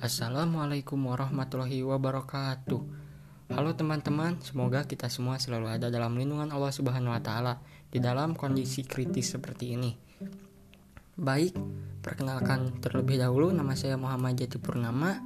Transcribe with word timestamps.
Assalamualaikum 0.00 1.12
warahmatullahi 1.12 1.84
wabarakatuh. 1.84 2.80
Halo 3.52 3.70
teman-teman, 3.76 4.40
semoga 4.40 4.88
kita 4.88 5.12
semua 5.12 5.36
selalu 5.36 5.76
ada 5.76 5.92
dalam 5.92 6.16
lindungan 6.16 6.48
Allah 6.48 6.72
Subhanahu 6.72 7.12
wa 7.12 7.20
taala 7.20 7.60
di 7.92 8.00
dalam 8.00 8.32
kondisi 8.32 8.80
kritis 8.80 9.36
seperti 9.36 9.76
ini. 9.76 9.92
Baik, 11.20 11.52
perkenalkan 12.00 12.80
terlebih 12.80 13.20
dahulu 13.20 13.52
nama 13.52 13.76
saya 13.76 14.00
Muhammad 14.00 14.40
Jati 14.40 14.56
Purnama 14.56 15.20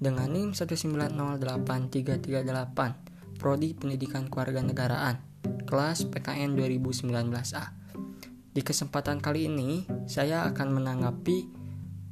dengan 0.00 0.32
NIM 0.32 0.56
1908338, 0.56 3.36
prodi 3.36 3.76
Pendidikan 3.76 4.32
Kewarganegaraan, 4.32 5.44
kelas 5.68 6.08
PKN 6.08 6.56
2019A. 6.56 7.64
Di 8.48 8.64
kesempatan 8.64 9.20
kali 9.20 9.52
ini, 9.52 9.84
saya 10.08 10.48
akan 10.48 10.72
menanggapi 10.72 11.52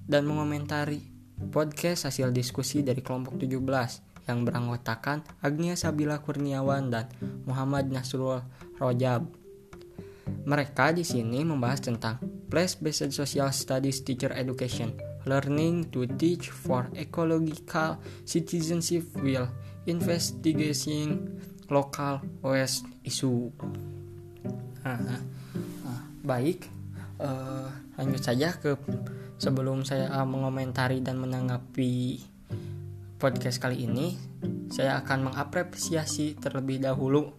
dan 0.04 0.28
mengomentari 0.28 1.13
podcast 1.50 2.06
hasil 2.08 2.30
diskusi 2.30 2.82
dari 2.86 3.02
kelompok 3.02 3.38
17 3.38 4.14
yang 4.24 4.44
beranggotakan 4.44 5.20
Agnia 5.44 5.76
Sabila 5.76 6.20
Kurniawan 6.22 6.88
dan 6.88 7.06
Muhammad 7.44 7.92
Nasrul 7.92 8.40
Rojab. 8.80 9.28
Mereka 10.44 10.96
di 10.96 11.04
sini 11.04 11.44
membahas 11.44 11.84
tentang 11.84 12.20
Place-Based 12.48 13.12
Social 13.12 13.52
Studies 13.52 14.04
Teacher 14.04 14.32
Education, 14.32 14.96
Learning 15.28 15.88
to 15.92 16.08
Teach 16.16 16.52
for 16.52 16.88
Ecological 16.96 18.00
Citizenship 18.24 19.04
while 19.20 19.48
Investigating 19.84 21.40
Local 21.68 22.24
Waste 22.44 22.88
Issue. 23.04 23.52
Nah, 24.84 25.00
nah, 25.00 25.20
baik, 26.24 26.68
uh, 27.20 27.68
lanjut 27.98 28.22
saja 28.22 28.56
ke 28.56 28.78
sebelum 29.38 29.82
saya 29.86 30.10
mengomentari 30.24 31.02
dan 31.02 31.18
menanggapi 31.20 32.22
podcast 33.18 33.56
kali 33.56 33.88
ini, 33.88 34.18
saya 34.68 35.00
akan 35.00 35.32
mengapresiasi 35.32 36.36
terlebih 36.36 36.82
dahulu 36.82 37.32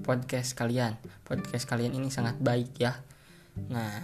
podcast 0.00 0.54
kalian. 0.54 0.96
Podcast 1.26 1.66
kalian 1.68 1.92
ini 1.98 2.08
sangat 2.08 2.38
baik 2.40 2.78
ya. 2.78 2.96
Nah, 3.68 4.00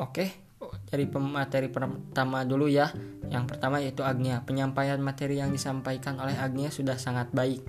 oke. 0.00 0.10
Okay. 0.10 0.28
Dari 0.64 1.04
materi 1.10 1.68
pertama 1.68 2.42
dulu 2.42 2.66
ya. 2.66 2.90
Yang 3.28 3.44
pertama 3.54 3.78
yaitu 3.78 4.02
Agnia. 4.02 4.42
Penyampaian 4.42 4.98
materi 4.98 5.38
yang 5.38 5.52
disampaikan 5.52 6.18
oleh 6.18 6.34
Agnia 6.34 6.72
sudah 6.72 6.96
sangat 6.96 7.30
baik. 7.30 7.62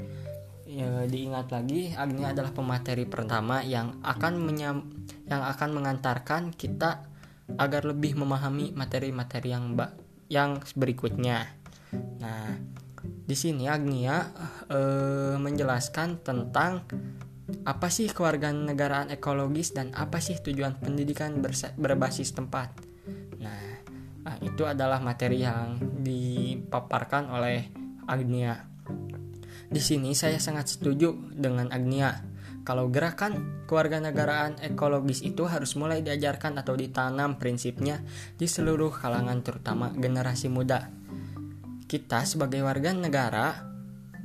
Ya, 0.66 1.08
diingat 1.08 1.52
lagi, 1.56 1.96
Agnia 1.96 2.36
adalah 2.36 2.52
pemateri 2.52 3.08
pertama 3.08 3.64
yang 3.64 3.96
akan 4.04 4.44
menyam, 4.44 4.84
yang 5.26 5.42
akan 5.42 5.70
mengantarkan 5.74 6.54
kita 6.54 7.06
agar 7.58 7.86
lebih 7.86 8.18
memahami 8.18 8.74
materi-materi 8.74 9.54
yang 9.54 9.78
yang 10.30 10.58
berikutnya. 10.74 11.46
Nah, 12.22 12.58
di 13.06 13.36
sini 13.38 13.70
Agnia 13.70 14.34
e, 14.66 14.80
menjelaskan 15.38 16.26
tentang 16.26 16.86
apa 17.62 17.88
sih 17.94 18.10
kewarganegaraan 18.10 19.14
ekologis 19.14 19.78
dan 19.78 19.94
apa 19.94 20.18
sih 20.18 20.42
tujuan 20.42 20.82
pendidikan 20.82 21.38
berbasis 21.78 22.34
tempat. 22.34 22.74
Nah, 23.38 23.66
nah, 24.26 24.38
itu 24.42 24.66
adalah 24.66 24.98
materi 24.98 25.46
yang 25.46 25.78
dipaparkan 26.02 27.30
oleh 27.30 27.70
Agnia. 28.10 28.66
Di 29.70 29.82
sini 29.82 30.18
saya 30.18 30.42
sangat 30.42 30.78
setuju 30.78 31.14
dengan 31.34 31.70
Agnia 31.70 32.35
kalau 32.66 32.90
gerakan 32.90 33.64
kewarganegaraan 33.70 34.58
ekologis 34.66 35.22
itu 35.22 35.46
harus 35.46 35.78
mulai 35.78 36.02
diajarkan 36.02 36.58
atau 36.58 36.74
ditanam 36.74 37.38
prinsipnya 37.38 38.02
di 38.36 38.50
seluruh 38.50 38.90
kalangan 38.90 39.46
terutama 39.46 39.94
generasi 39.94 40.50
muda. 40.50 40.90
Kita 41.86 42.26
sebagai 42.26 42.66
warga 42.66 42.90
negara 42.98 43.62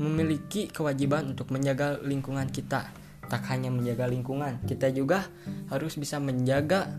memiliki 0.01 0.73
kewajiban 0.73 1.37
untuk 1.37 1.53
menjaga 1.53 2.01
lingkungan 2.01 2.49
kita. 2.49 2.89
Tak 3.29 3.47
hanya 3.53 3.69
menjaga 3.69 4.09
lingkungan, 4.09 4.65
kita 4.65 4.91
juga 4.91 5.29
harus 5.69 5.95
bisa 6.01 6.19
menjaga 6.19 6.99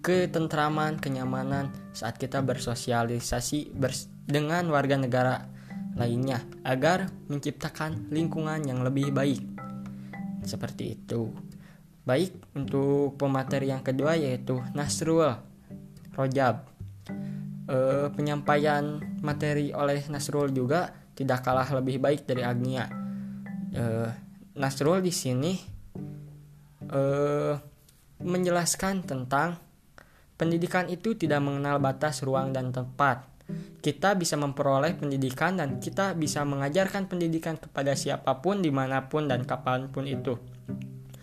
ketentraman, 0.00 1.02
kenyamanan 1.02 1.74
saat 1.90 2.14
kita 2.14 2.40
bersosialisasi 2.46 3.74
bers 3.74 4.06
dengan 4.22 4.70
warga 4.70 4.94
negara 4.94 5.50
lainnya 5.98 6.46
agar 6.62 7.10
menciptakan 7.26 8.06
lingkungan 8.14 8.62
yang 8.62 8.86
lebih 8.86 9.10
baik. 9.10 9.42
Seperti 10.46 10.94
itu. 10.94 11.28
Baik, 12.06 12.54
untuk 12.54 13.18
pemateri 13.18 13.74
yang 13.74 13.82
kedua 13.82 14.14
yaitu 14.14 14.62
Nasrul 14.78 15.34
Rojab. 16.14 16.70
E, 17.66 17.78
penyampaian 18.14 19.02
materi 19.26 19.74
oleh 19.74 20.06
Nasrul 20.06 20.54
juga 20.54 20.94
tidak 21.18 21.42
kalah 21.42 21.66
lebih 21.74 21.98
baik 21.98 22.22
dari 22.24 22.46
Agnia. 22.46 22.86
E, 23.74 23.84
Nasrul 24.54 25.02
di 25.02 25.10
sini 25.10 25.52
e, 26.86 27.02
menjelaskan 28.22 29.04
tentang 29.04 29.58
pendidikan 30.38 30.86
itu 30.86 31.18
tidak 31.18 31.42
mengenal 31.42 31.82
batas 31.82 32.22
ruang 32.22 32.54
dan 32.54 32.70
tempat. 32.70 33.35
Kita 33.80 34.18
bisa 34.18 34.34
memperoleh 34.34 34.98
pendidikan 34.98 35.54
dan 35.54 35.78
kita 35.78 36.18
bisa 36.18 36.42
mengajarkan 36.42 37.06
pendidikan 37.06 37.54
kepada 37.54 37.94
siapa 37.94 38.42
pun, 38.42 38.58
di 38.58 38.74
mana 38.74 39.06
pun, 39.06 39.30
dan 39.30 39.46
kapan 39.46 39.86
pun 39.94 40.06
itu. 40.10 40.34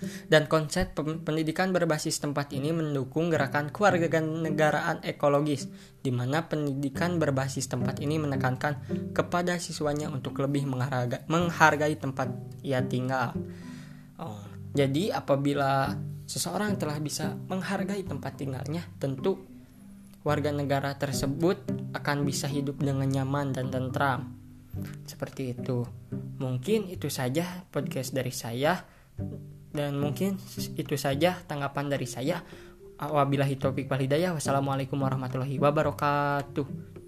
Dan 0.04 0.52
konsep 0.52 0.92
pendidikan 1.00 1.72
berbasis 1.72 2.20
tempat 2.20 2.52
ini 2.52 2.76
mendukung 2.76 3.32
gerakan 3.32 3.72
kewarganegaraan 3.72 5.00
ekologis, 5.00 5.72
di 6.04 6.12
mana 6.12 6.44
pendidikan 6.48 7.24
berbasis 7.24 7.72
tempat 7.72 8.04
ini 8.04 8.20
menekankan 8.20 8.84
kepada 9.16 9.56
siswanya 9.64 10.12
untuk 10.12 10.44
lebih 10.44 10.68
menghargai, 11.28 11.96
tempat 11.96 12.32
ia 12.64 12.84
tinggal. 12.84 13.32
Oh, 14.20 14.44
jadi 14.76 15.16
apabila 15.16 15.96
seseorang 16.28 16.76
telah 16.76 17.00
bisa 17.00 17.40
menghargai 17.48 18.04
tempat 18.04 18.36
tinggalnya, 18.36 18.84
tentu 19.00 19.53
warga 20.24 20.50
negara 20.56 20.96
tersebut 20.96 21.60
akan 21.94 22.24
bisa 22.24 22.48
hidup 22.48 22.80
dengan 22.80 23.08
nyaman 23.08 23.52
dan 23.52 23.70
tentram. 23.70 24.40
Seperti 25.06 25.54
itu. 25.54 25.86
Mungkin 26.40 26.90
itu 26.90 27.12
saja 27.12 27.68
podcast 27.70 28.16
dari 28.16 28.34
saya. 28.34 28.82
Dan 29.74 30.00
mungkin 30.00 30.40
itu 30.80 30.96
saja 30.98 31.38
tanggapan 31.46 31.92
dari 31.92 32.08
saya. 32.10 32.42
Wabillahi 32.98 33.60
taufiq 33.60 33.92
wal 33.92 34.02
hidayah. 34.02 34.32
Wassalamualaikum 34.34 34.98
warahmatullahi 34.98 35.60
wabarakatuh. 35.60 37.03